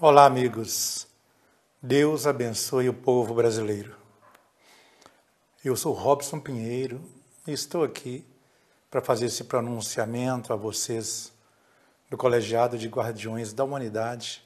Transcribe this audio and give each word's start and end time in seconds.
Olá, 0.00 0.26
amigos. 0.26 1.06
Deus 1.80 2.26
abençoe 2.26 2.88
o 2.88 2.92
povo 2.92 3.32
brasileiro. 3.32 3.96
Eu 5.64 5.76
sou 5.76 5.92
Robson 5.92 6.40
Pinheiro 6.40 7.00
e 7.46 7.52
estou 7.52 7.84
aqui 7.84 8.26
para 8.90 9.00
fazer 9.00 9.26
esse 9.26 9.44
pronunciamento 9.44 10.52
a 10.52 10.56
vocês 10.56 11.32
do 12.10 12.16
Colegiado 12.16 12.76
de 12.76 12.88
Guardiões 12.88 13.52
da 13.52 13.62
Humanidade, 13.62 14.44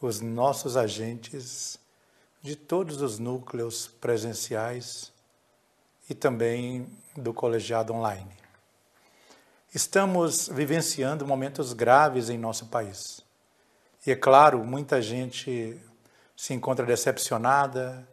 os 0.00 0.20
nossos 0.20 0.76
agentes 0.76 1.76
de 2.40 2.54
todos 2.54 3.02
os 3.02 3.18
núcleos 3.18 3.88
presenciais 3.88 5.12
e 6.08 6.14
também 6.14 6.86
do 7.16 7.34
colegiado 7.34 7.92
online. 7.92 8.36
Estamos 9.74 10.46
vivenciando 10.46 11.26
momentos 11.26 11.72
graves 11.72 12.30
em 12.30 12.38
nosso 12.38 12.66
país. 12.66 13.24
E 14.06 14.10
é 14.10 14.16
claro, 14.16 14.64
muita 14.64 15.00
gente 15.00 15.80
se 16.36 16.52
encontra 16.52 16.84
decepcionada, 16.84 18.06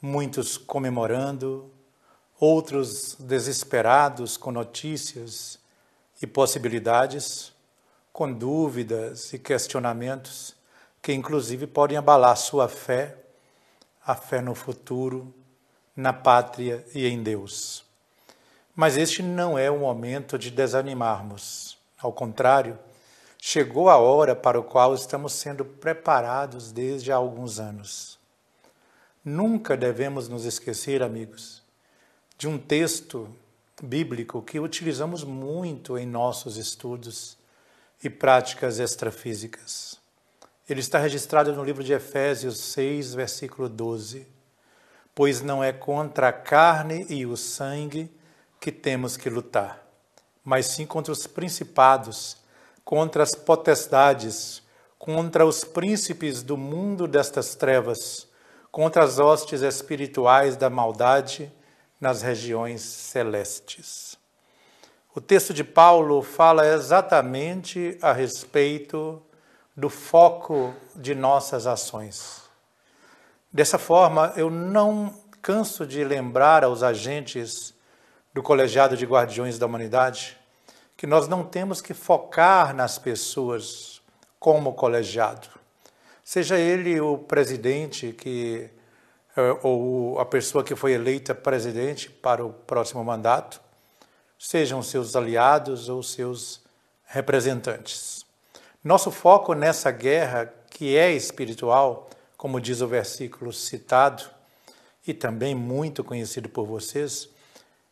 muitos 0.00 0.58
comemorando, 0.58 1.70
outros 2.38 3.14
desesperados 3.18 4.36
com 4.36 4.50
notícias 4.50 5.58
e 6.20 6.26
possibilidades, 6.26 7.52
com 8.12 8.30
dúvidas 8.32 9.32
e 9.32 9.38
questionamentos 9.38 10.54
que 11.02 11.12
inclusive 11.12 11.66
podem 11.66 11.98
abalar 11.98 12.36
sua 12.36 12.68
fé, 12.68 13.16
a 14.06 14.14
fé 14.14 14.40
no 14.40 14.54
futuro, 14.54 15.34
na 15.96 16.12
pátria 16.12 16.86
e 16.94 17.06
em 17.06 17.22
Deus. 17.22 17.84
Mas 18.74 18.96
este 18.96 19.22
não 19.22 19.58
é 19.58 19.70
o 19.70 19.80
momento 19.80 20.38
de 20.38 20.50
desanimarmos. 20.50 21.76
Ao 21.98 22.12
contrário, 22.12 22.78
chegou 23.44 23.90
a 23.90 23.96
hora 23.96 24.36
para 24.36 24.60
o 24.60 24.62
qual 24.62 24.94
estamos 24.94 25.32
sendo 25.32 25.64
preparados 25.64 26.70
desde 26.70 27.10
há 27.10 27.16
alguns 27.16 27.58
anos. 27.58 28.16
Nunca 29.24 29.76
devemos 29.76 30.28
nos 30.28 30.44
esquecer, 30.44 31.02
amigos, 31.02 31.60
de 32.38 32.46
um 32.46 32.56
texto 32.56 33.28
bíblico 33.82 34.42
que 34.42 34.60
utilizamos 34.60 35.24
muito 35.24 35.98
em 35.98 36.06
nossos 36.06 36.56
estudos 36.56 37.36
e 38.00 38.08
práticas 38.08 38.78
extrafísicas. 38.78 39.98
Ele 40.68 40.78
está 40.78 41.00
registrado 41.00 41.52
no 41.52 41.64
livro 41.64 41.82
de 41.82 41.92
Efésios 41.92 42.58
6, 42.58 43.12
versículo 43.14 43.68
12. 43.68 44.24
Pois 45.12 45.42
não 45.42 45.64
é 45.64 45.72
contra 45.72 46.28
a 46.28 46.32
carne 46.32 47.04
e 47.08 47.26
o 47.26 47.36
sangue 47.36 48.08
que 48.60 48.70
temos 48.70 49.16
que 49.16 49.28
lutar, 49.28 49.84
mas 50.44 50.66
sim 50.66 50.86
contra 50.86 51.12
os 51.12 51.26
principados 51.26 52.40
contra 52.84 53.22
as 53.22 53.34
potestades, 53.34 54.62
contra 54.98 55.44
os 55.46 55.64
príncipes 55.64 56.42
do 56.42 56.56
mundo 56.56 57.06
destas 57.08 57.54
trevas, 57.54 58.28
contra 58.70 59.04
as 59.04 59.18
hostes 59.18 59.62
espirituais 59.62 60.56
da 60.56 60.70
maldade 60.70 61.52
nas 62.00 62.22
regiões 62.22 62.82
celestes. 62.82 64.16
O 65.14 65.20
texto 65.20 65.52
de 65.52 65.62
Paulo 65.62 66.22
fala 66.22 66.66
exatamente 66.66 67.98
a 68.00 68.12
respeito 68.12 69.22
do 69.76 69.88
foco 69.88 70.74
de 70.96 71.14
nossas 71.14 71.66
ações. 71.66 72.42
Dessa 73.52 73.78
forma, 73.78 74.32
eu 74.36 74.50
não 74.50 75.14
canso 75.42 75.86
de 75.86 76.02
lembrar 76.02 76.64
aos 76.64 76.82
agentes 76.82 77.74
do 78.32 78.42
Colegiado 78.42 78.96
de 78.96 79.04
Guardiões 79.04 79.58
da 79.58 79.66
Humanidade 79.66 80.38
que 80.96 81.06
nós 81.06 81.28
não 81.28 81.44
temos 81.44 81.80
que 81.80 81.94
focar 81.94 82.74
nas 82.74 82.98
pessoas 82.98 84.00
como 84.38 84.74
colegiado. 84.74 85.48
Seja 86.24 86.58
ele 86.58 87.00
o 87.00 87.18
presidente 87.18 88.12
que 88.12 88.70
eh, 89.36 89.58
ou 89.62 90.18
a 90.18 90.26
pessoa 90.26 90.62
que 90.62 90.76
foi 90.76 90.92
eleita 90.92 91.34
presidente 91.34 92.10
para 92.10 92.44
o 92.44 92.52
próximo 92.52 93.02
mandato, 93.02 93.60
sejam 94.38 94.82
seus 94.82 95.16
aliados 95.16 95.88
ou 95.88 96.02
seus 96.02 96.60
representantes. 97.06 98.26
Nosso 98.84 99.10
foco 99.10 99.54
nessa 99.54 99.90
guerra, 99.90 100.52
que 100.68 100.96
é 100.96 101.12
espiritual, 101.12 102.10
como 102.36 102.60
diz 102.60 102.82
o 102.82 102.88
versículo 102.88 103.52
citado, 103.52 104.24
e 105.06 105.14
também 105.14 105.54
muito 105.54 106.04
conhecido 106.04 106.48
por 106.48 106.66
vocês, 106.66 107.28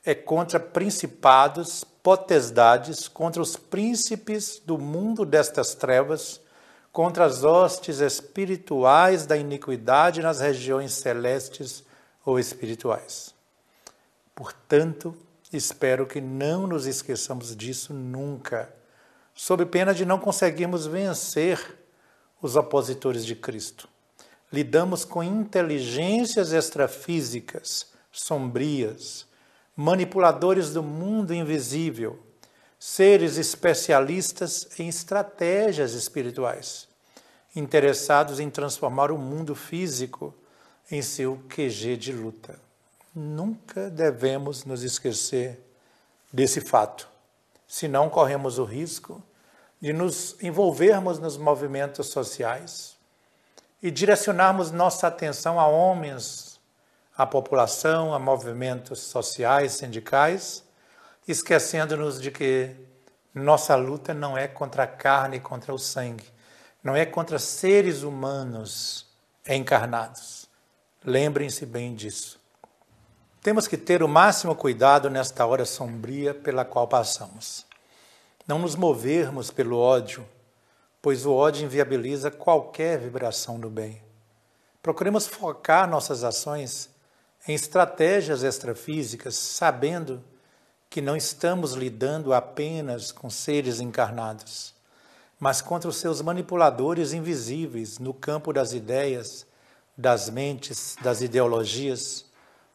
é 0.04 0.14
contra 0.14 0.60
principados, 0.60 1.84
potestades, 2.02 3.08
contra 3.08 3.42
os 3.42 3.56
príncipes 3.56 4.60
do 4.64 4.78
mundo 4.78 5.24
destas 5.24 5.74
trevas, 5.74 6.40
contra 6.92 7.24
as 7.24 7.44
hostes 7.44 8.00
espirituais 8.00 9.26
da 9.26 9.36
iniquidade 9.36 10.22
nas 10.22 10.40
regiões 10.40 10.92
celestes 10.92 11.84
ou 12.24 12.38
espirituais. 12.38 13.34
Portanto, 14.34 15.16
espero 15.52 16.06
que 16.06 16.20
não 16.20 16.66
nos 16.66 16.86
esqueçamos 16.86 17.54
disso 17.54 17.92
nunca, 17.92 18.72
sob 19.34 19.64
pena 19.66 19.94
de 19.94 20.04
não 20.04 20.18
conseguirmos 20.18 20.86
vencer 20.86 21.78
os 22.42 22.56
opositores 22.56 23.24
de 23.24 23.34
Cristo. 23.34 23.88
Lidamos 24.52 25.04
com 25.04 25.22
inteligências 25.22 26.52
extrafísicas 26.52 27.86
sombrias, 28.10 29.26
manipuladores 29.80 30.74
do 30.74 30.82
mundo 30.82 31.32
invisível, 31.32 32.18
seres 32.78 33.38
especialistas 33.38 34.68
em 34.78 34.88
estratégias 34.88 35.94
espirituais, 35.94 36.86
interessados 37.56 38.40
em 38.40 38.50
transformar 38.50 39.10
o 39.10 39.16
mundo 39.16 39.54
físico 39.54 40.34
em 40.90 41.00
seu 41.00 41.42
QG 41.48 41.96
de 41.96 42.12
luta. 42.12 42.60
Nunca 43.14 43.88
devemos 43.88 44.66
nos 44.66 44.82
esquecer 44.82 45.58
desse 46.30 46.60
fato, 46.60 47.08
senão 47.66 48.10
corremos 48.10 48.58
o 48.58 48.64
risco 48.64 49.22
de 49.80 49.94
nos 49.94 50.36
envolvermos 50.42 51.18
nos 51.18 51.38
movimentos 51.38 52.08
sociais 52.08 52.98
e 53.82 53.90
direcionarmos 53.90 54.70
nossa 54.70 55.06
atenção 55.06 55.58
a 55.58 55.66
homens 55.66 56.49
a 57.20 57.26
população, 57.26 58.14
a 58.14 58.18
movimentos 58.18 59.00
sociais, 59.00 59.72
sindicais, 59.72 60.64
esquecendo-nos 61.28 62.18
de 62.18 62.30
que 62.30 62.74
nossa 63.34 63.76
luta 63.76 64.14
não 64.14 64.38
é 64.38 64.48
contra 64.48 64.84
a 64.84 64.86
carne 64.86 65.36
e 65.36 65.40
contra 65.40 65.74
o 65.74 65.78
sangue, 65.78 66.24
não 66.82 66.96
é 66.96 67.04
contra 67.04 67.38
seres 67.38 68.04
humanos 68.04 69.06
encarnados. 69.46 70.48
Lembrem-se 71.04 71.66
bem 71.66 71.94
disso. 71.94 72.40
Temos 73.42 73.68
que 73.68 73.76
ter 73.76 74.02
o 74.02 74.08
máximo 74.08 74.56
cuidado 74.56 75.10
nesta 75.10 75.44
hora 75.44 75.66
sombria 75.66 76.32
pela 76.32 76.64
qual 76.64 76.88
passamos. 76.88 77.66
Não 78.46 78.58
nos 78.58 78.74
movermos 78.76 79.50
pelo 79.50 79.76
ódio, 79.76 80.26
pois 81.02 81.26
o 81.26 81.34
ódio 81.34 81.66
inviabiliza 81.66 82.30
qualquer 82.30 82.98
vibração 82.98 83.60
do 83.60 83.68
bem. 83.68 84.02
Procuremos 84.82 85.26
focar 85.26 85.86
nossas 85.86 86.24
ações 86.24 86.88
em 87.46 87.54
estratégias 87.54 88.42
extrafísicas, 88.42 89.34
sabendo 89.34 90.22
que 90.88 91.00
não 91.00 91.16
estamos 91.16 91.74
lidando 91.74 92.34
apenas 92.34 93.12
com 93.12 93.30
seres 93.30 93.80
encarnados, 93.80 94.74
mas 95.38 95.62
contra 95.62 95.88
os 95.88 95.96
seus 95.96 96.20
manipuladores 96.20 97.12
invisíveis 97.12 97.98
no 97.98 98.12
campo 98.12 98.52
das 98.52 98.72
ideias, 98.72 99.46
das 99.96 100.28
mentes, 100.28 100.96
das 101.00 101.20
ideologias, 101.20 102.26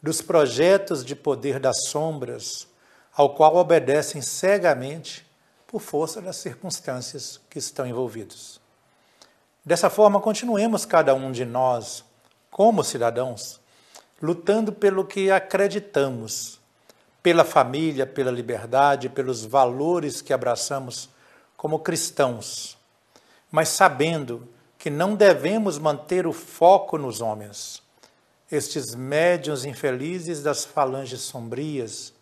dos 0.02 0.22
projetos 0.22 1.04
de 1.04 1.16
poder 1.16 1.60
das 1.60 1.86
sombras, 1.86 2.68
ao 3.14 3.36
qual 3.36 3.56
obedecem 3.56 4.22
cegamente 4.22 5.26
por 5.68 5.82
força 5.82 6.22
das 6.22 6.38
circunstâncias 6.38 7.40
que 7.50 7.60
estão 7.60 7.86
envolvidos. 7.86 8.62
Dessa 9.64 9.90
forma, 9.90 10.22
continuemos 10.22 10.86
cada 10.86 11.14
um 11.14 11.32
de 11.32 11.44
nós, 11.44 12.06
como 12.52 12.84
cidadãos, 12.84 13.60
lutando 14.22 14.72
pelo 14.72 15.06
que 15.06 15.30
acreditamos, 15.30 16.60
pela 17.22 17.44
família, 17.44 18.06
pela 18.06 18.32
liberdade, 18.32 19.10
pelos 19.10 19.44
valores 19.44 20.22
que 20.22 20.32
abraçamos 20.32 21.10
como 21.58 21.80
cristãos, 21.80 22.78
mas 23.52 23.70
sabendo 23.70 24.48
que 24.78 24.90
não 24.90 25.16
devemos 25.16 25.80
manter 25.80 26.28
o 26.28 26.34
foco 26.34 26.98
nos 26.98 27.22
homens, 27.22 27.82
estes 28.52 28.94
médiuns 28.94 29.66
infelizes 29.66 30.44
das 30.44 30.64
falanges 30.64 31.22
sombrias, 31.22 32.14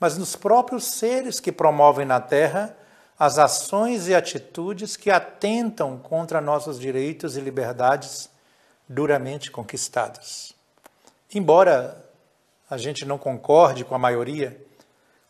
mas 0.00 0.18
nos 0.18 0.34
próprios 0.34 0.84
seres 0.84 1.38
que 1.38 1.52
promovem 1.52 2.04
na 2.04 2.20
terra 2.20 2.76
as 3.18 3.38
ações 3.38 4.08
e 4.08 4.14
atitudes 4.14 4.96
que 4.96 5.10
atentam 5.10 5.98
contra 5.98 6.40
nossos 6.40 6.80
direitos 6.80 7.36
e 7.36 7.40
liberdades 7.40 8.30
duramente 8.88 9.50
conquistados. 9.50 10.58
Embora 11.32 12.04
a 12.68 12.76
gente 12.76 13.04
não 13.04 13.16
concorde 13.16 13.84
com 13.84 13.94
a 13.94 13.98
maioria, 13.98 14.60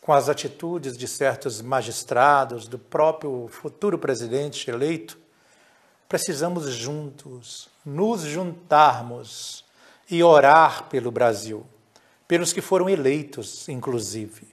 com 0.01 0.15
as 0.15 0.31
atitudes 0.31 0.97
de 0.97 1.07
certos 1.07 1.61
magistrados, 1.61 2.67
do 2.67 2.79
próprio 2.79 3.49
futuro 3.49 3.99
presidente 3.99 4.71
eleito, 4.71 5.19
precisamos 6.09 6.71
juntos 6.71 7.69
nos 7.85 8.23
juntarmos 8.23 9.65
e 10.11 10.23
orar 10.23 10.89
pelo 10.89 11.11
Brasil, 11.11 11.67
pelos 12.27 12.53
que 12.53 12.63
foram 12.63 12.89
eleitos, 12.89 13.69
inclusive, 13.69 14.49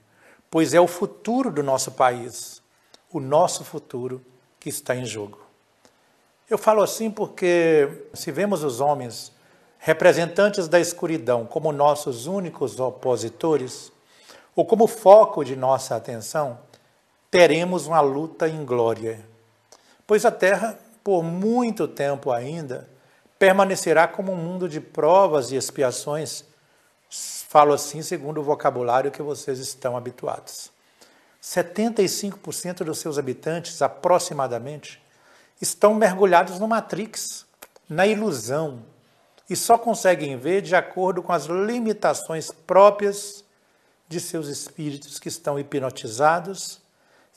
pois 0.51 0.73
é 0.73 0.81
o 0.81 0.87
futuro 0.87 1.49
do 1.49 1.63
nosso 1.63 1.93
país, 1.93 2.61
o 3.09 3.21
nosso 3.21 3.63
futuro 3.63 4.21
que 4.59 4.67
está 4.67 4.95
em 4.95 5.05
jogo. 5.05 5.39
Eu 6.49 6.57
falo 6.57 6.83
assim 6.83 7.09
porque, 7.09 8.05
se 8.13 8.31
vemos 8.31 8.63
os 8.63 8.79
homens, 8.81 9.31
representantes 9.87 10.67
da 10.67 10.81
escuridão, 10.81 11.45
como 11.45 11.71
nossos 11.71 12.27
únicos 12.27 12.77
opositores, 12.77 13.89
ou 14.53 14.65
como 14.65 14.85
foco 14.85 15.45
de 15.45 15.55
nossa 15.55 15.95
atenção, 15.95 16.59
teremos 17.31 17.87
uma 17.87 18.01
luta 18.01 18.49
em 18.49 18.65
glória. 18.65 19.25
Pois 20.05 20.25
a 20.25 20.31
terra, 20.31 20.77
por 21.01 21.23
muito 21.23 21.87
tempo 21.87 22.33
ainda, 22.33 22.85
permanecerá 23.39 24.09
como 24.09 24.33
um 24.33 24.35
mundo 24.35 24.67
de 24.67 24.81
provas 24.81 25.53
e 25.53 25.55
expiações. 25.55 26.43
Falo 27.47 27.71
assim 27.71 28.01
segundo 28.01 28.41
o 28.41 28.43
vocabulário 28.43 29.09
que 29.09 29.21
vocês 29.21 29.57
estão 29.57 29.95
habituados. 29.95 30.69
75% 31.41 32.83
dos 32.83 32.99
seus 32.99 33.17
habitantes, 33.17 33.81
aproximadamente, 33.81 35.01
estão 35.61 35.93
mergulhados 35.93 36.59
no 36.59 36.67
Matrix, 36.67 37.45
na 37.87 38.05
ilusão, 38.05 38.83
e 39.49 39.55
só 39.55 39.77
conseguem 39.77 40.37
ver 40.37 40.61
de 40.61 40.75
acordo 40.75 41.23
com 41.23 41.31
as 41.31 41.45
limitações 41.45 42.51
próprias 42.51 43.43
de 44.07 44.19
seus 44.19 44.47
espíritos 44.47 45.19
que 45.19 45.29
estão 45.29 45.59
hipnotizados 45.59 46.81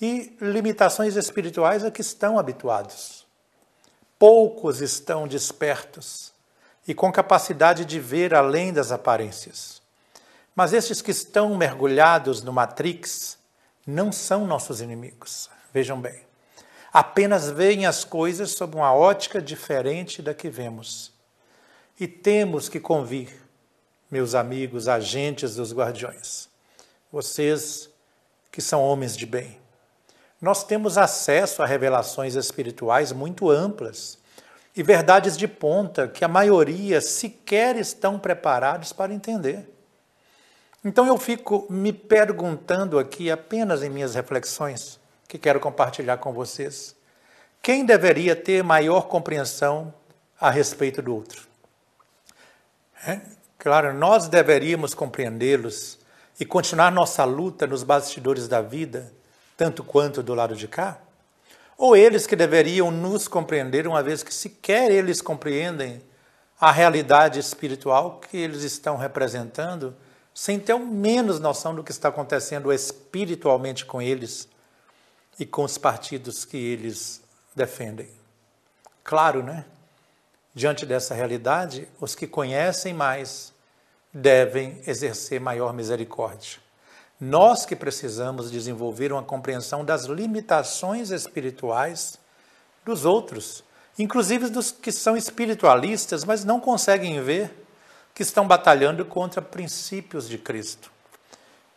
e 0.01 0.37
limitações 0.41 1.17
espirituais 1.17 1.85
a 1.85 1.91
que 1.91 2.01
estão 2.01 2.39
habituados. 2.39 3.27
Poucos 4.19 4.81
estão 4.81 5.27
despertos 5.27 6.33
e 6.87 6.95
com 6.95 7.13
capacidade 7.13 7.85
de 7.85 8.01
ver 8.01 8.35
além 8.35 8.73
das 8.73 8.93
aparências. 8.93 9.81
Mas 10.55 10.73
estes 10.73 11.01
que 11.01 11.11
estão 11.11 11.57
mergulhados 11.57 12.43
no 12.43 12.53
Matrix 12.53 13.39
não 13.87 14.11
são 14.11 14.47
nossos 14.47 14.81
inimigos. 14.81 15.49
Vejam 15.73 16.01
bem 16.01 16.31
apenas 16.93 17.49
veem 17.49 17.87
as 17.87 18.05
coisas 18.05 18.51
sob 18.51 18.77
uma 18.77 18.93
ótica 18.93 19.41
diferente 19.41 20.21
da 20.21 20.35
que 20.35 20.49
vemos. 20.49 21.13
E 22.01 22.09
temos 22.09 22.67
que 22.71 22.81
convir, 22.81 23.29
meus 24.11 24.35
amigos, 24.35 24.89
agentes 24.89 25.57
dos 25.57 25.71
guardiões, 25.71 26.49
vocês 27.13 27.91
que 28.51 28.63
são 28.63 28.83
homens 28.83 29.15
de 29.15 29.27
bem. 29.27 29.59
Nós 30.41 30.65
temos 30.65 30.97
acesso 30.97 31.63
a 31.63 31.67
revelações 31.67 32.37
espirituais 32.37 33.13
muito 33.13 33.51
amplas 33.51 34.19
e 34.75 34.83
verdades 34.83 35.37
de 35.37 35.47
ponta 35.47 36.09
que 36.09 36.25
a 36.25 36.29
maioria 36.29 37.03
sequer 37.03 37.77
estão 37.77 38.19
preparados 38.19 38.95
para 38.95 39.13
entender. 39.13 39.69
Então 40.83 41.07
eu 41.07 41.19
fico 41.19 41.67
me 41.69 41.93
perguntando 41.93 42.99
aqui 42.99 43.31
apenas 43.31 43.83
em 43.83 43.91
minhas 43.91 44.15
reflexões 44.15 44.99
que 45.29 45.37
quero 45.39 45.61
compartilhar 45.61 46.17
com 46.17 46.33
vocês. 46.33 46.97
Quem 47.61 47.85
deveria 47.85 48.35
ter 48.35 48.65
maior 48.65 49.03
compreensão 49.03 49.93
a 50.41 50.51
respeito 50.51 51.03
do 51.03 51.15
outro? 51.15 51.50
É? 53.07 53.21
Claro, 53.59 53.93
nós 53.95 54.29
deveríamos 54.29 54.95
compreendê-los 54.95 55.99
e 56.39 56.45
continuar 56.45 56.91
nossa 56.91 57.25
luta 57.25 57.67
nos 57.67 57.83
bastidores 57.83 58.49
da 58.49 58.61
vida, 58.61 59.13
tanto 59.57 59.85
quanto 59.85 60.23
do 60.23 60.35
lado 60.35 60.57
de 60.57 60.67
cá? 60.67 60.99
Ou 61.77 61.97
eles 61.97 62.27
que 62.27 62.37
deveriam 62.37 62.91
nos 62.91 63.29
compreender, 63.29 63.87
uma 63.87 64.03
vez 64.03 64.23
que 64.23 64.33
sequer 64.33 64.91
eles 64.91 65.21
compreendem 65.21 66.03
a 66.61 66.71
realidade 66.71 67.39
espiritual 67.39 68.21
que 68.21 68.37
eles 68.37 68.63
estão 68.63 68.97
representando, 68.97 69.95
sem 70.35 70.59
ter 70.59 70.75
o 70.75 70.79
menos 70.79 71.41
noção 71.41 71.75
do 71.75 71.83
que 71.83 71.91
está 71.91 72.09
acontecendo 72.09 72.73
espiritualmente 72.73 73.85
com 73.85 74.01
eles? 74.01 74.49
e 75.41 75.47
com 75.47 75.65
os 75.65 75.79
partidos 75.79 76.45
que 76.45 76.59
eles 76.59 77.23
defendem. 77.57 78.11
Claro, 79.03 79.43
né? 79.43 79.65
Diante 80.55 80.85
dessa 80.85 81.15
realidade, 81.15 81.89
os 82.01 82.15
que 82.15 82.27
conhecem 82.27 82.93
mais 82.93 83.53
devem 84.13 84.83
exercer 84.87 85.41
maior 85.41 85.73
misericórdia. 85.73 86.59
Nós 87.21 87.65
que 87.65 87.77
precisamos 87.77 88.51
desenvolver 88.51 89.13
uma 89.13 89.23
compreensão 89.23 89.85
das 89.85 90.07
limitações 90.07 91.11
espirituais 91.11 92.19
dos 92.85 93.05
outros, 93.05 93.63
inclusive 93.99 94.49
dos 94.49 94.73
que 94.73 94.91
são 94.91 95.17
espiritualistas, 95.17 96.25
mas 96.25 96.45
não 96.45 96.59
conseguem 96.59 97.23
ver 97.23 97.67
que 98.13 98.23
estão 98.23 98.49
batalhando 98.49 99.05
contra 99.05 99.41
princípios 99.41 100.29
de 100.29 100.39
Cristo. 100.39 100.91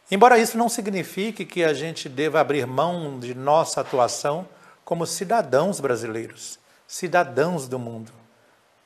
Embora 0.09 0.39
isso 0.39 0.57
não 0.57 0.69
signifique 0.69 1.45
que 1.45 1.63
a 1.63 1.73
gente 1.73 2.09
deva 2.09 2.39
abrir 2.39 2.65
mão 2.65 3.19
de 3.19 3.35
nossa 3.35 3.81
atuação 3.81 4.47
como 4.83 5.05
cidadãos 5.05 5.79
brasileiros, 5.79 6.57
cidadãos 6.87 7.67
do 7.67 7.77
mundo. 7.77 8.22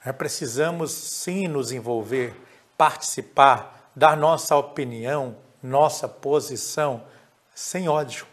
É, 0.08 0.14
precisamos 0.14 0.94
sim 0.94 1.50
nos 1.50 1.74
envolver, 1.74 2.34
participar, 2.78 3.92
dar 3.94 4.16
nossa 4.16 4.56
opinião, 4.56 5.36
nossa 5.62 6.08
posição, 6.08 7.04
sem 7.54 7.90
ódio. 7.90 8.26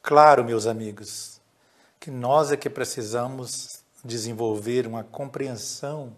Claro, 0.00 0.44
meus 0.44 0.68
amigos, 0.68 1.40
que 1.98 2.12
nós 2.12 2.52
é 2.52 2.56
que 2.56 2.70
precisamos 2.70 3.80
desenvolver 4.04 4.86
uma 4.86 5.02
compreensão 5.02 6.16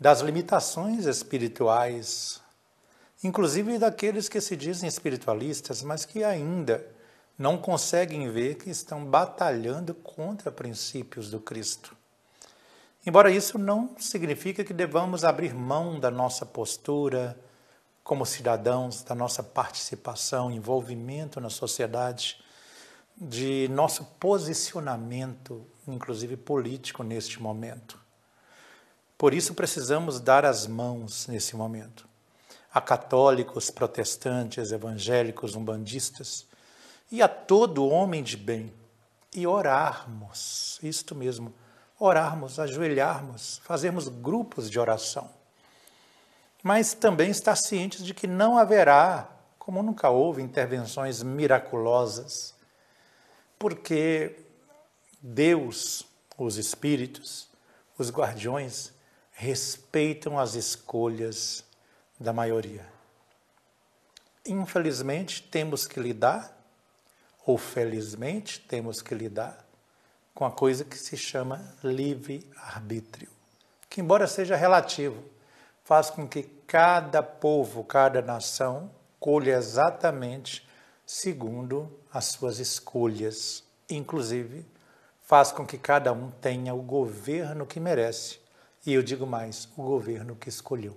das 0.00 0.20
limitações 0.20 1.04
espirituais 1.04 2.40
inclusive 3.22 3.78
daqueles 3.78 4.26
que 4.26 4.40
se 4.40 4.56
dizem 4.56 4.88
espiritualistas, 4.88 5.82
mas 5.82 6.06
que 6.06 6.24
ainda 6.24 6.86
não 7.38 7.58
conseguem 7.58 8.30
ver 8.30 8.54
que 8.54 8.70
estão 8.70 9.04
batalhando 9.04 9.94
contra 9.94 10.50
princípios 10.50 11.30
do 11.30 11.40
Cristo. 11.40 11.93
Embora 13.06 13.30
isso 13.30 13.58
não 13.58 13.96
signifique 13.98 14.64
que 14.64 14.72
devamos 14.72 15.24
abrir 15.24 15.54
mão 15.54 16.00
da 16.00 16.10
nossa 16.10 16.46
postura 16.46 17.38
como 18.02 18.24
cidadãos, 18.24 19.02
da 19.02 19.14
nossa 19.14 19.42
participação, 19.42 20.50
envolvimento 20.50 21.40
na 21.40 21.50
sociedade, 21.50 22.42
de 23.16 23.68
nosso 23.68 24.04
posicionamento, 24.18 25.66
inclusive 25.86 26.36
político, 26.36 27.02
neste 27.02 27.40
momento. 27.40 27.98
Por 29.16 29.32
isso 29.32 29.54
precisamos 29.54 30.20
dar 30.20 30.44
as 30.44 30.66
mãos 30.66 31.26
nesse 31.26 31.56
momento 31.56 32.08
a 32.74 32.80
católicos, 32.80 33.70
protestantes, 33.70 34.72
evangélicos, 34.72 35.54
umbandistas 35.54 36.44
e 37.10 37.22
a 37.22 37.28
todo 37.28 37.86
homem 37.86 38.20
de 38.20 38.36
bem 38.36 38.74
e 39.32 39.46
orarmos, 39.46 40.80
isto 40.82 41.14
mesmo, 41.14 41.54
orarmos, 41.98 42.58
ajoelharmos, 42.58 43.60
fazermos 43.64 44.08
grupos 44.08 44.70
de 44.70 44.78
oração. 44.78 45.30
Mas 46.62 46.94
também 46.94 47.30
estar 47.30 47.56
cientes 47.56 48.04
de 48.04 48.14
que 48.14 48.26
não 48.26 48.58
haverá, 48.58 49.28
como 49.58 49.82
nunca 49.82 50.08
houve, 50.10 50.42
intervenções 50.42 51.22
miraculosas, 51.22 52.54
porque 53.58 54.36
Deus, 55.20 56.04
os 56.36 56.56
espíritos, 56.56 57.48
os 57.96 58.10
guardiões, 58.10 58.92
respeitam 59.32 60.38
as 60.38 60.54
escolhas 60.54 61.64
da 62.18 62.32
maioria. 62.32 62.86
Infelizmente, 64.46 65.42
temos 65.42 65.86
que 65.86 66.00
lidar, 66.00 66.56
ou 67.46 67.56
felizmente, 67.56 68.60
temos 68.60 69.00
que 69.00 69.14
lidar 69.14 69.63
com 70.34 70.44
a 70.44 70.50
coisa 70.50 70.84
que 70.84 70.98
se 70.98 71.16
chama 71.16 71.62
livre-arbítrio, 71.82 73.30
que, 73.88 74.00
embora 74.00 74.26
seja 74.26 74.56
relativo, 74.56 75.22
faz 75.84 76.10
com 76.10 76.26
que 76.26 76.42
cada 76.66 77.22
povo, 77.22 77.84
cada 77.84 78.20
nação, 78.20 78.90
colha 79.20 79.52
exatamente 79.52 80.68
segundo 81.06 81.90
as 82.12 82.26
suas 82.26 82.58
escolhas. 82.58 83.62
Inclusive, 83.88 84.66
faz 85.22 85.52
com 85.52 85.66
que 85.66 85.78
cada 85.78 86.12
um 86.12 86.30
tenha 86.30 86.74
o 86.74 86.82
governo 86.82 87.66
que 87.66 87.78
merece. 87.78 88.40
E 88.84 88.92
eu 88.92 89.02
digo 89.02 89.26
mais, 89.26 89.68
o 89.76 89.82
governo 89.82 90.34
que 90.36 90.48
escolheu. 90.48 90.96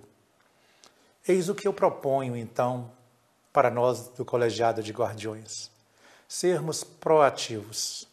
Eis 1.26 1.48
o 1.48 1.54
que 1.54 1.68
eu 1.68 1.72
proponho, 1.72 2.36
então, 2.36 2.90
para 3.52 3.70
nós 3.70 4.08
do 4.08 4.24
Colegiado 4.24 4.82
de 4.82 4.92
Guardiões: 4.92 5.70
sermos 6.26 6.82
proativos, 6.82 8.08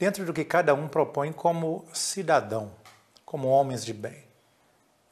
dentro 0.00 0.24
do 0.24 0.32
que 0.32 0.46
cada 0.46 0.72
um 0.72 0.88
propõe 0.88 1.30
como 1.30 1.84
cidadão, 1.92 2.72
como 3.22 3.48
homens 3.48 3.84
de 3.84 3.92
bem, 3.92 4.24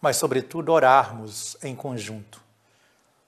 mas, 0.01 0.17
sobretudo, 0.17 0.73
orarmos 0.73 1.59
em 1.63 1.77
conjunto. 1.77 2.43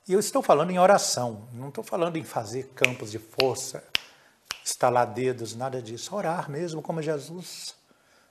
E 0.09 0.15
eu 0.15 0.19
estou 0.19 0.41
falando 0.41 0.71
em 0.71 0.79
oração, 0.79 1.47
não 1.53 1.69
estou 1.69 1.85
falando 1.85 2.17
em 2.17 2.25
fazer 2.25 2.69
campos 2.69 3.11
de 3.11 3.19
força, 3.19 3.85
estalar 4.65 5.07
dedos, 5.07 5.55
nada 5.55 5.83
disso. 5.83 6.17
Orar 6.17 6.51
mesmo 6.51 6.81
como 6.81 7.03
Jesus. 7.03 7.75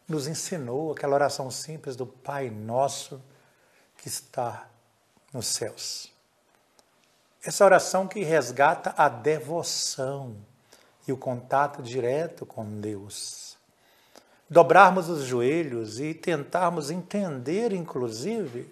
nos 0.07 0.27
ensinou 0.27 0.91
aquela 0.91 1.13
oração 1.13 1.51
simples 1.51 1.95
do 1.95 2.07
Pai 2.07 2.49
Nosso 2.49 3.21
que 3.97 4.07
está 4.07 4.67
nos 5.31 5.45
céus. 5.45 6.11
Essa 7.43 7.63
oração 7.63 8.07
que 8.07 8.23
resgata 8.23 8.91
a 8.97 9.07
devoção 9.07 10.35
e 11.09 11.13
o 11.13 11.17
contato 11.17 11.81
direto 11.81 12.45
com 12.45 12.79
Deus. 12.79 13.57
Dobrarmos 14.49 15.09
os 15.09 15.23
joelhos 15.25 15.99
e 15.99 16.13
tentarmos 16.13 16.89
entender, 16.89 17.71
inclusive, 17.73 18.71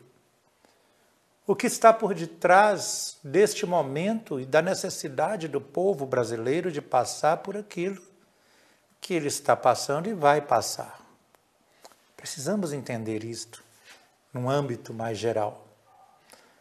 o 1.45 1.55
que 1.55 1.67
está 1.67 1.93
por 1.93 2.13
detrás 2.13 3.17
deste 3.23 3.65
momento 3.65 4.39
e 4.39 4.45
da 4.45 4.61
necessidade 4.61 5.47
do 5.47 5.61
povo 5.61 6.05
brasileiro 6.05 6.71
de 6.71 6.81
passar 6.81 7.37
por 7.37 7.55
aquilo 7.55 8.01
que 8.99 9.13
ele 9.13 9.27
está 9.27 9.55
passando 9.55 10.09
e 10.09 10.13
vai 10.13 10.41
passar. 10.41 10.99
Precisamos 12.15 12.73
entender 12.73 13.23
isto 13.23 13.63
num 14.33 14.49
âmbito 14.49 14.93
mais 14.93 15.17
geral. 15.17 15.65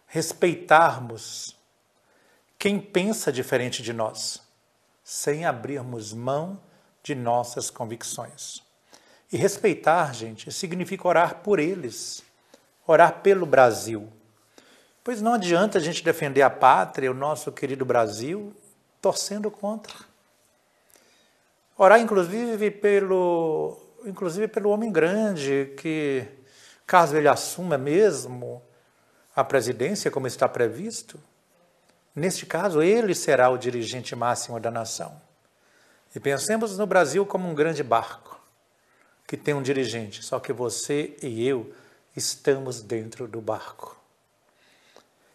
Respeitarmos 0.07 1.57
quem 2.59 2.79
pensa 2.79 3.33
diferente 3.33 3.83
de 3.83 3.93
nós, 3.93 4.46
sem 5.07 5.45
abrirmos 5.45 6.13
mão 6.13 6.61
de 7.01 7.15
nossas 7.15 7.71
convicções. 7.71 8.61
E 9.31 9.37
respeitar, 9.37 10.13
gente, 10.13 10.51
significa 10.51 11.07
orar 11.07 11.37
por 11.45 11.61
eles, 11.61 12.25
orar 12.85 13.21
pelo 13.21 13.47
Brasil. 13.47 14.13
Pois 15.05 15.23
não 15.23 15.35
adianta 15.35 15.79
a 15.79 15.81
gente 15.81 16.03
defender 16.03 16.43
a 16.43 16.51
pátria, 16.51 17.09
o 17.09 17.15
nosso 17.15 17.53
querido 17.53 17.85
Brasil, 17.85 18.53
torcendo 19.01 19.49
contra. 19.49 19.95
Orar, 21.79 22.01
inclusive, 22.01 22.69
pelo, 22.73 23.79
inclusive 24.05 24.49
pelo 24.49 24.71
homem 24.71 24.91
grande, 24.91 25.73
que, 25.77 26.27
caso 26.85 27.17
ele 27.17 27.29
assuma 27.29 27.79
mesmo 27.79 28.61
a 29.37 29.45
presidência, 29.45 30.11
como 30.11 30.27
está 30.27 30.49
previsto, 30.49 31.17
neste 32.17 32.47
caso, 32.47 32.83
ele 32.83 33.15
será 33.15 33.51
o 33.51 33.59
dirigente 33.59 34.17
máximo 34.17 34.59
da 34.59 34.71
nação. 34.71 35.21
E 36.15 36.19
pensemos 36.19 36.79
no 36.79 36.87
Brasil 36.87 37.27
como 37.27 37.47
um 37.47 37.55
grande 37.55 37.83
barco, 37.83 38.41
que 39.27 39.37
tem 39.37 39.53
um 39.53 39.63
dirigente, 39.63 40.23
só 40.23 40.41
que 40.41 40.53
você 40.53 41.15
e 41.23 41.47
eu 41.47 41.73
estamos 42.17 42.81
dentro 42.81 43.29
do 43.29 43.41
barco. 43.41 43.95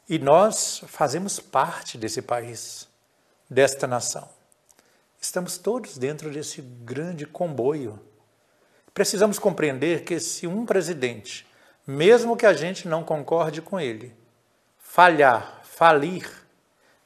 E 0.09 0.17
nós 0.17 0.81
fazemos 0.87 1.39
parte 1.39 1.97
desse 1.97 2.21
país, 2.21 2.87
desta 3.49 3.85
nação. 3.85 4.27
Estamos 5.21 5.59
todos 5.59 5.97
dentro 5.97 6.31
desse 6.31 6.61
grande 6.61 7.27
comboio. 7.27 7.99
Precisamos 8.91 9.37
compreender 9.37 10.03
que 10.03 10.19
se 10.19 10.47
um 10.47 10.65
presidente, 10.65 11.47
mesmo 11.85 12.35
que 12.35 12.45
a 12.45 12.53
gente 12.53 12.87
não 12.87 13.03
concorde 13.03 13.61
com 13.61 13.79
ele, 13.79 14.13
falhar, 14.79 15.61
falir, 15.63 16.27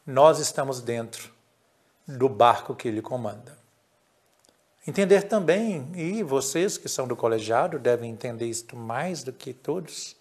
nós 0.06 0.40
estamos 0.40 0.82
dentro 0.82 1.34
do 2.08 2.30
barco 2.30 2.76
que 2.76 2.88
ele 2.88 3.02
comanda. 3.02 3.58
Entender 4.88 5.24
também, 5.24 5.92
e 5.96 6.22
vocês 6.22 6.78
que 6.78 6.88
são 6.88 7.08
do 7.08 7.16
colegiado 7.16 7.80
devem 7.80 8.12
entender 8.12 8.46
isto 8.46 8.76
mais 8.76 9.24
do 9.24 9.34
que 9.34 9.54
todos, 9.54 10.16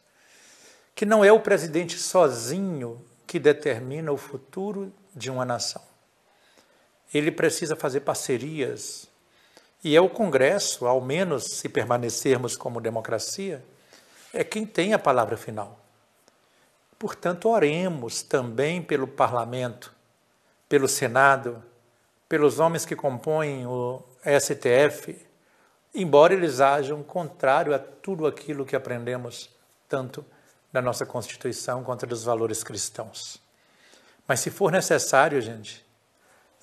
que 0.95 1.05
não 1.05 1.25
é 1.25 1.31
o 1.31 1.41
presidente 1.41 1.99
sozinho 1.99 3.05
que 3.27 3.39
determina 3.39 4.11
o 4.11 4.17
futuro 4.17 4.93
de 5.15 5.31
uma 5.31 5.45
nação 5.45 5.83
ele 7.19 7.31
precisa 7.31 7.77
fazer 7.77 8.01
parcerias. 8.01 9.07
E 9.83 9.95
é 9.95 10.01
o 10.01 10.09
Congresso, 10.09 10.87
ao 10.87 11.01
menos 11.01 11.45
se 11.45 11.69
permanecermos 11.69 12.57
como 12.57 12.81
democracia, 12.81 13.65
é 14.33 14.43
quem 14.43 14.67
tem 14.67 14.93
a 14.93 14.99
palavra 14.99 15.37
final. 15.37 15.84
Portanto, 17.05 17.51
oremos 17.51 18.23
também 18.23 18.81
pelo 18.81 19.07
parlamento, 19.07 19.93
pelo 20.67 20.89
Senado, 20.89 21.63
pelos 22.27 22.59
homens 22.59 22.87
que 22.87 22.97
compõem 22.97 23.67
o 23.67 24.03
STF, 24.41 25.15
embora 25.95 26.33
eles 26.33 26.63
ajam 26.63 27.03
contrário 27.03 27.75
a 27.75 27.79
tudo 27.79 28.27
aquilo 28.27 28.65
que 28.65 28.75
aprendemos 28.75 29.51
tanto 29.87 30.25
da 30.73 30.81
nossa 30.81 31.05
Constituição 31.05 31.85
quanto 31.85 32.07
dos 32.07 32.25
valores 32.25 32.65
cristãos. 32.65 33.39
Mas 34.27 34.41
se 34.41 34.51
for 34.51 34.73
necessário, 34.73 35.39
gente, 35.43 35.85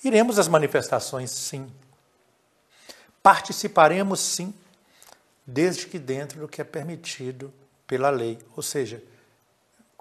Iremos 0.04 0.40
às 0.40 0.48
manifestações, 0.48 1.30
sim. 1.30 1.72
Participaremos, 3.22 4.20
sim, 4.20 4.52
desde 5.46 5.86
que 5.86 6.00
dentro 6.00 6.40
do 6.40 6.48
que 6.48 6.60
é 6.60 6.64
permitido 6.64 7.54
pela 7.86 8.10
lei, 8.10 8.40
ou 8.56 8.64
seja, 8.64 9.04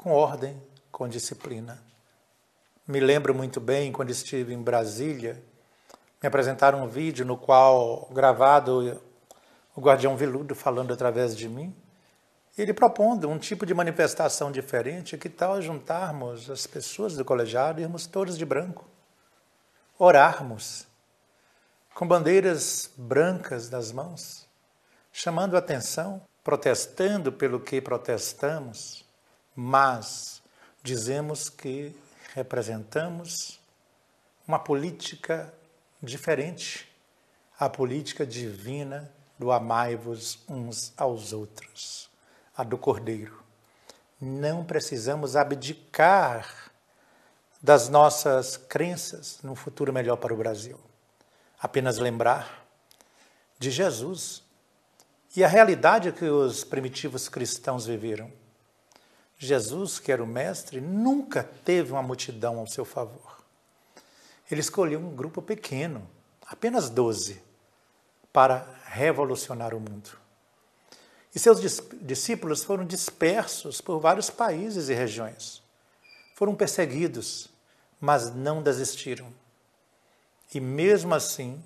com 0.01 0.13
ordem, 0.13 0.59
com 0.91 1.07
disciplina. 1.07 1.79
Me 2.89 3.01
lembro 3.01 3.35
muito 3.35 3.61
bem 3.61 3.93
quando 3.93 4.09
estive 4.09 4.55
em 4.55 4.63
Brasília, 4.63 5.45
me 6.23 6.27
apresentaram 6.27 6.83
um 6.83 6.89
vídeo 6.89 7.23
no 7.27 7.37
qual, 7.37 8.09
gravado, 8.11 8.99
o 9.77 9.81
guardião 9.83 10.17
veludo 10.17 10.55
falando 10.55 10.91
através 10.91 11.37
de 11.37 11.51
mim, 11.51 11.77
ele 12.57 12.73
propondo 12.73 13.29
um 13.29 13.39
tipo 13.39 13.67
de 13.67 13.75
manifestação 13.75 14.51
diferente, 14.51 15.19
que 15.19 15.29
tal 15.29 15.61
juntarmos 15.61 16.49
as 16.49 16.67
pessoas 16.67 17.15
do 17.15 17.23
colegiado 17.23 17.79
e 17.79 17.83
irmos 17.83 18.07
todos 18.07 18.39
de 18.39 18.47
branco? 18.47 18.89
orarmos 19.99 20.87
com 21.95 22.09
bandeiras 22.09 22.91
brancas 22.97 23.69
das 23.69 23.93
mãos, 23.93 24.49
chamando 25.13 25.59
atenção, 25.59 26.23
protestando 26.43 27.31
pelo 27.31 27.61
que 27.61 27.83
protestamos, 27.83 29.05
mas 29.63 30.41
dizemos 30.83 31.51
que 31.51 31.95
representamos 32.35 33.61
uma 34.49 34.59
política 34.59 35.53
diferente, 36.03 36.91
a 37.59 37.69
política 37.69 38.25
divina 38.27 39.13
do 39.39 39.53
amai-vos 39.53 40.39
uns 40.49 40.95
aos 40.97 41.35
outros, 41.35 42.09
a 42.57 42.65
do 42.65 42.79
Cordeiro. 42.79 43.45
Não 44.19 44.65
precisamos 44.65 45.37
abdicar 45.37 46.73
das 47.61 47.91
nossas 47.91 48.57
crenças 48.57 49.41
num 49.43 49.55
futuro 49.55 49.93
melhor 49.93 50.17
para 50.17 50.33
o 50.33 50.39
Brasil. 50.39 50.81
Apenas 51.61 51.99
lembrar 51.99 52.67
de 53.59 53.71
Jesus 53.71 54.43
e 55.37 55.45
a 55.45 55.49
realidade 55.49 56.13
que 56.13 56.25
os 56.25 56.65
primitivos 56.65 57.29
cristãos 57.29 57.85
viveram. 57.85 58.40
Jesus, 59.43 59.99
que 59.99 60.13
era 60.13 60.23
o 60.23 60.27
mestre, 60.27 60.83
nunca 60.83 61.43
teve 61.43 61.93
uma 61.93 62.03
multidão 62.03 62.59
ao 62.59 62.67
seu 62.67 62.85
favor. 62.85 63.39
Ele 64.51 64.61
escolheu 64.61 65.01
um 65.01 65.17
grupo 65.17 65.41
pequeno, 65.41 66.07
apenas 66.47 66.91
doze, 66.91 67.43
para 68.31 68.69
revolucionar 68.85 69.75
o 69.75 69.81
mundo. 69.81 70.11
E 71.35 71.39
seus 71.39 71.59
discípulos 72.03 72.63
foram 72.63 72.85
dispersos 72.85 73.81
por 73.81 73.99
vários 73.99 74.29
países 74.29 74.91
e 74.91 74.95
regiões. 74.95 75.63
Foram 76.35 76.55
perseguidos, 76.55 77.49
mas 77.99 78.35
não 78.35 78.63
desistiram. 78.63 79.33
E 80.53 80.61
mesmo 80.61 81.15
assim, 81.15 81.63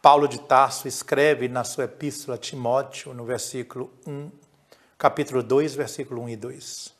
Paulo 0.00 0.26
de 0.26 0.40
Tarso 0.40 0.88
escreve 0.88 1.48
na 1.48 1.64
sua 1.64 1.84
epístola 1.84 2.36
a 2.36 2.40
Timóteo, 2.40 3.12
no 3.12 3.26
versículo 3.26 3.92
1, 4.06 4.30
capítulo 4.98 5.42
2, 5.42 5.74
versículo 5.74 6.22
1 6.22 6.28
e 6.30 6.36
2. 6.36 6.94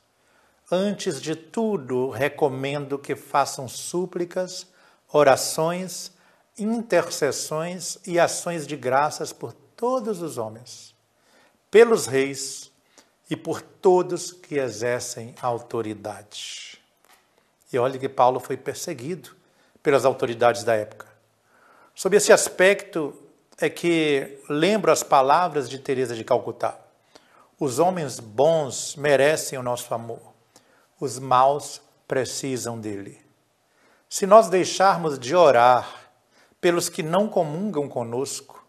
Antes 0.70 1.20
de 1.20 1.34
tudo, 1.34 2.10
recomendo 2.10 2.98
que 2.98 3.16
façam 3.16 3.66
súplicas, 3.68 4.66
orações, 5.12 6.12
intercessões 6.58 7.98
e 8.06 8.18
ações 8.18 8.66
de 8.66 8.76
graças 8.76 9.32
por 9.32 9.52
todos 9.52 10.20
os 10.20 10.36
homens, 10.36 10.94
pelos 11.70 12.06
reis 12.06 12.70
e 13.30 13.36
por 13.36 13.62
todos 13.62 14.32
que 14.32 14.56
exercem 14.56 15.34
autoridade. 15.40 16.80
E 17.72 17.78
olhe 17.78 17.98
que 17.98 18.08
Paulo 18.08 18.40
foi 18.40 18.56
perseguido 18.56 19.30
pelas 19.82 20.04
autoridades 20.04 20.64
da 20.64 20.74
época. 20.74 21.06
Sob 21.94 22.16
esse 22.16 22.32
aspecto 22.32 23.14
é 23.58 23.70
que 23.70 24.38
lembro 24.48 24.92
as 24.92 25.02
palavras 25.02 25.68
de 25.70 25.78
Teresa 25.78 26.14
de 26.14 26.24
Calcutá. 26.24 26.85
Os 27.58 27.78
homens 27.78 28.20
bons 28.20 28.96
merecem 28.96 29.58
o 29.58 29.62
nosso 29.62 29.92
amor. 29.94 30.20
Os 31.00 31.18
maus 31.18 31.80
precisam 32.06 32.78
dele. 32.78 33.18
Se 34.08 34.26
nós 34.26 34.48
deixarmos 34.48 35.18
de 35.18 35.34
orar 35.34 36.10
pelos 36.60 36.88
que 36.88 37.02
não 37.02 37.28
comungam 37.28 37.88
conosco, 37.88 38.64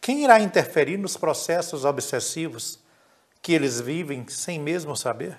quem 0.00 0.24
irá 0.24 0.40
interferir 0.40 0.96
nos 0.96 1.16
processos 1.16 1.84
obsessivos 1.84 2.78
que 3.42 3.52
eles 3.52 3.80
vivem 3.80 4.26
sem 4.28 4.58
mesmo 4.58 4.96
saber? 4.96 5.38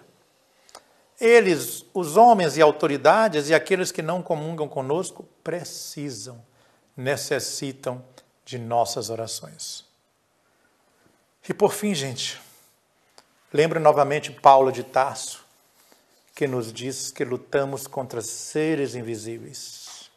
Eles, 1.20 1.86
os 1.94 2.18
homens 2.18 2.58
e 2.58 2.62
autoridades 2.62 3.50
e 3.50 3.54
aqueles 3.54 3.92
que 3.92 4.02
não 4.02 4.24
comungam 4.24 4.68
conosco, 4.68 5.24
precisam, 5.44 6.44
necessitam 6.98 8.04
de 8.44 8.58
nossas 8.58 9.12
orações. 9.12 9.86
E 11.48 11.54
por 11.54 11.74
fim, 11.74 11.94
gente, 11.94 12.42
lembro 13.54 13.80
novamente 13.80 14.32
Paulo 14.32 14.72
de 14.72 14.84
Tarso, 14.84 15.46
que 16.34 16.48
nos 16.48 16.72
diz 16.72 17.12
que 17.12 17.26
lutamos 17.26 17.88
contra 17.88 18.22
seres 18.22 18.96
invisíveis, 18.96 20.10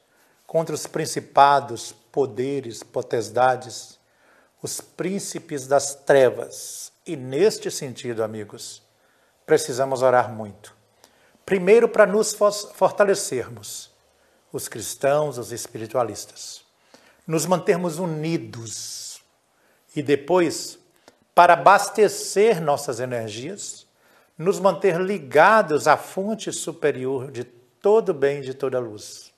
contra 0.46 0.74
os 0.74 0.86
principados, 0.86 1.92
poderes, 2.12 2.82
potestades, 2.82 3.98
os 4.62 4.80
príncipes 4.80 5.66
das 5.66 5.94
trevas. 5.94 6.92
E 7.06 7.16
neste 7.16 7.70
sentido, 7.70 8.22
amigos, 8.22 8.82
precisamos 9.44 10.00
orar 10.00 10.32
muito. 10.32 10.74
Primeiro, 11.44 11.88
para 11.88 12.06
nos 12.06 12.34
fortalecermos, 12.74 13.90
os 14.50 14.68
cristãos, 14.68 15.36
os 15.36 15.52
espiritualistas, 15.52 16.64
nos 17.26 17.44
mantermos 17.44 17.98
unidos 17.98 19.20
e 19.94 20.02
depois, 20.02 20.78
para 21.34 21.54
abastecer 21.54 22.60
nossas 22.60 23.00
energias, 23.00 23.86
nos 24.38 24.60
manter 24.60 25.00
ligados 25.00 25.88
à 25.88 25.96
fonte 25.96 26.52
superior 26.52 27.30
de 27.30 27.44
todo 27.44 28.14
bem 28.14 28.40
de 28.40 28.54
toda 28.54 28.78
luz. 28.78 29.32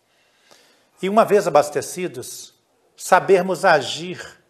E 1.00 1.08
uma 1.08 1.24
vez 1.24 1.46
abastecidos, 1.46 2.54
sabermos 2.96 3.64
agir 3.64 4.40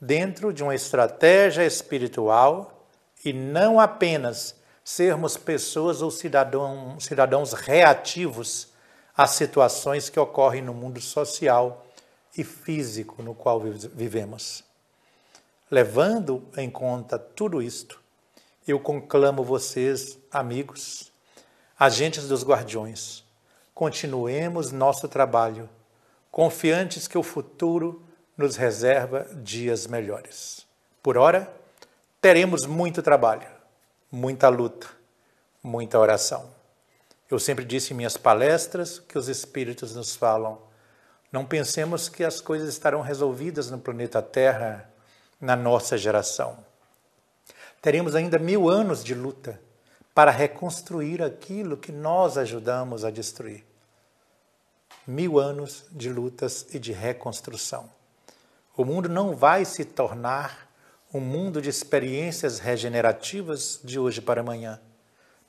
dentro 0.00 0.52
de 0.52 0.62
uma 0.62 0.74
estratégia 0.74 1.64
espiritual 1.64 2.86
e 3.24 3.32
não 3.32 3.80
apenas 3.80 4.54
sermos 4.84 5.36
pessoas 5.36 6.02
ou 6.02 6.10
cidadão, 6.10 6.98
cidadãos 7.00 7.54
reativos 7.54 8.68
às 9.16 9.30
situações 9.30 10.10
que 10.10 10.20
ocorrem 10.20 10.60
no 10.60 10.74
mundo 10.74 11.00
social 11.00 11.86
e 12.36 12.44
físico 12.44 13.22
no 13.22 13.34
qual 13.34 13.60
vivemos. 13.60 14.64
Levando 15.74 16.48
em 16.56 16.70
conta 16.70 17.18
tudo 17.18 17.60
isto, 17.60 18.00
eu 18.64 18.78
conclamo 18.78 19.42
vocês, 19.42 20.16
amigos, 20.30 21.12
agentes 21.76 22.28
dos 22.28 22.44
guardiões, 22.44 23.24
continuemos 23.74 24.70
nosso 24.70 25.08
trabalho, 25.08 25.68
confiantes 26.30 27.08
que 27.08 27.18
o 27.18 27.24
futuro 27.24 28.04
nos 28.36 28.54
reserva 28.54 29.26
dias 29.34 29.88
melhores. 29.88 30.64
Por 31.02 31.18
ora, 31.18 31.52
teremos 32.20 32.66
muito 32.66 33.02
trabalho 33.02 33.48
muita 34.12 34.48
luta, 34.48 34.86
muita 35.60 35.98
oração. 35.98 36.50
Eu 37.28 37.40
sempre 37.40 37.64
disse 37.64 37.92
em 37.92 37.96
minhas 37.96 38.16
palestras 38.16 39.00
que 39.00 39.18
os 39.18 39.26
Espíritos 39.26 39.92
nos 39.92 40.14
falam: 40.14 40.56
não 41.32 41.44
pensemos 41.44 42.08
que 42.08 42.22
as 42.22 42.40
coisas 42.40 42.68
estarão 42.68 43.00
resolvidas 43.00 43.72
no 43.72 43.78
planeta 43.80 44.22
Terra 44.22 44.93
na 45.44 45.54
nossa 45.54 45.98
geração. 45.98 46.56
Teremos 47.82 48.14
ainda 48.14 48.38
mil 48.38 48.70
anos 48.70 49.04
de 49.04 49.14
luta 49.14 49.60
para 50.14 50.30
reconstruir 50.30 51.22
aquilo 51.22 51.76
que 51.76 51.92
nós 51.92 52.38
ajudamos 52.38 53.04
a 53.04 53.10
destruir. 53.10 53.62
Mil 55.06 55.38
anos 55.38 55.84
de 55.90 56.08
lutas 56.08 56.66
e 56.72 56.78
de 56.78 56.92
reconstrução. 56.92 57.90
O 58.74 58.86
mundo 58.86 59.06
não 59.06 59.36
vai 59.36 59.66
se 59.66 59.84
tornar 59.84 60.66
um 61.12 61.20
mundo 61.20 61.60
de 61.60 61.68
experiências 61.68 62.58
regenerativas 62.58 63.78
de 63.84 63.98
hoje 63.98 64.22
para 64.22 64.40
amanhã, 64.40 64.80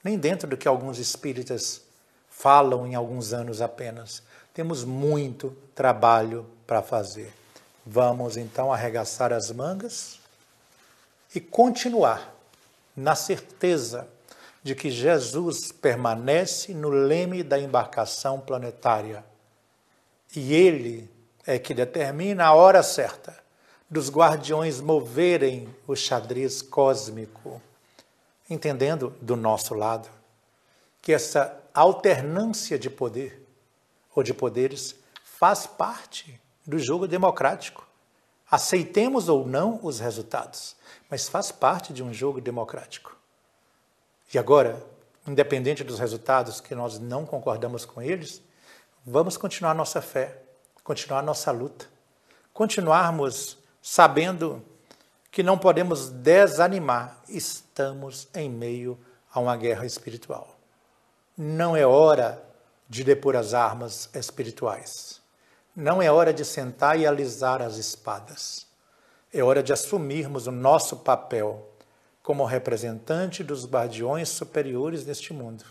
nem 0.04 0.18
dentro 0.20 0.48
do 0.48 0.58
que 0.58 0.68
alguns 0.68 1.00
espíritas 1.00 1.82
falam 2.30 2.86
em 2.86 2.96
alguns 2.96 3.32
anos 3.32 3.62
apenas. 3.62 4.22
Temos 4.54 4.84
muito 4.84 5.56
trabalho 5.74 6.46
para 6.68 6.82
fazer. 6.82 7.34
Vamos 7.86 8.36
então 8.36 8.74
arregaçar 8.74 9.32
as 9.32 9.52
mangas 9.52 10.20
e 11.36 11.40
continuar 11.40 12.34
na 12.96 13.14
certeza 13.14 14.08
de 14.64 14.74
que 14.74 14.90
Jesus 14.90 15.72
permanece 15.72 16.74
no 16.74 16.90
leme 16.90 17.44
da 17.44 17.60
embarcação 17.60 18.40
planetária. 18.40 19.24
E 20.36 20.54
ele 20.54 21.08
é 21.46 21.60
que 21.60 21.76
determina 21.76 22.46
a 22.46 22.54
hora 22.56 22.82
certa 22.82 23.38
dos 23.88 24.10
guardiões 24.10 24.82
moverem 24.82 25.74
o 25.86 25.96
xadrez 25.96 26.64
cósmico, 26.64 27.62
entendendo 28.50 29.16
do 29.22 29.36
nosso 29.36 29.76
lado 29.76 30.10
que 31.00 31.14
essa 31.14 31.56
alternância 31.72 32.80
de 32.80 32.90
poder 32.90 33.46
ou 34.16 34.24
de 34.24 34.34
poderes 34.34 34.96
faz 35.24 35.68
parte 35.68 36.42
do 36.66 36.80
jogo 36.80 37.08
democrático. 37.08 37.88
Aceitemos 38.50 39.30
ou 39.30 39.46
não 39.46 39.80
os 39.84 40.00
resultados, 40.00 40.76
mas 41.10 41.28
faz 41.28 41.52
parte 41.52 41.92
de 41.92 42.04
um 42.04 42.14
jogo 42.14 42.40
democrático. 42.40 43.18
E 44.34 44.38
agora, 44.38 44.86
independente 45.28 45.84
dos 45.84 46.00
resultados 46.00 46.62
que 46.62 46.76
nós 46.76 47.00
não 47.00 47.26
concordamos 47.26 47.86
com 47.86 48.02
eles, 48.02 48.42
vamos 49.06 49.38
continuar 49.38 49.74
nossa 49.74 50.02
fé, 50.02 50.42
continuar 50.84 51.22
nossa 51.22 51.52
luta, 51.52 51.88
continuarmos 52.54 53.58
sabendo 53.82 54.64
que 55.32 55.44
não 55.44 55.58
podemos 55.58 56.10
desanimar, 56.10 57.22
estamos 57.28 58.28
em 58.34 58.50
meio 58.50 58.98
a 59.32 59.40
uma 59.40 59.58
guerra 59.58 59.86
espiritual. 59.86 60.56
Não 61.38 61.76
é 61.76 61.86
hora 61.86 62.42
de 62.88 63.04
depor 63.04 63.36
as 63.36 63.54
armas 63.54 64.10
espirituais. 64.14 65.22
Não 65.76 66.02
é 66.02 66.10
hora 66.10 66.34
de 66.34 66.46
sentar 66.46 66.98
e 66.98 67.06
alisar 67.06 67.62
as 67.62 67.76
espadas. 67.76 68.66
É 69.34 69.44
hora 69.44 69.62
de 69.62 69.74
assumirmos 69.74 70.48
o 70.48 70.52
nosso 70.52 70.98
papel 70.98 71.68
como 72.24 72.46
representante 72.46 73.44
dos 73.44 73.66
guardiões 73.66 74.30
superiores 74.30 75.04
deste 75.04 75.34
mundo 75.34 75.66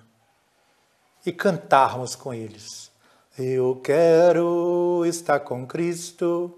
e 1.25 1.33
cantarmos 1.33 2.15
com 2.15 2.35
eles. 2.35 2.93
Eu 3.39 3.81
quero 3.83 5.05
estar 5.07 5.41
com 5.41 5.67
Cristo 5.67 6.55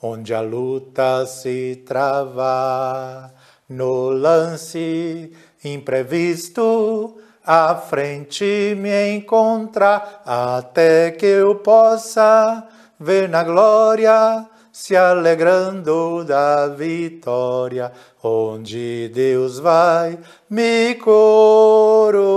onde 0.00 0.32
a 0.32 0.40
luta 0.40 1.26
se 1.26 1.82
trava, 1.84 3.34
no 3.68 4.10
lance 4.10 5.32
imprevisto, 5.64 7.18
à 7.42 7.74
frente 7.74 8.74
me 8.76 9.16
encontra, 9.16 10.20
até 10.24 11.10
que 11.10 11.26
eu 11.26 11.56
possa 11.56 12.68
ver 13.04 13.28
na 13.28 13.44
glória, 13.44 14.48
se 14.72 14.96
alegrando 14.96 16.24
da 16.24 16.66
vitória, 16.68 17.92
onde 18.22 19.08
Deus 19.14 19.58
vai 19.58 20.18
me 20.50 20.94
coroar. 20.96 22.32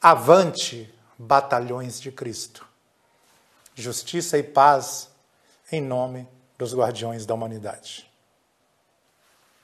Avante, 0.00 0.94
batalhões 1.18 2.00
de 2.00 2.12
Cristo 2.12 2.66
justiça 3.76 4.38
e 4.38 4.42
paz 4.42 5.10
em 5.70 5.82
nome 5.82 6.26
dos 6.56 6.74
guardiões 6.74 7.26
da 7.26 7.34
humanidade. 7.34 8.05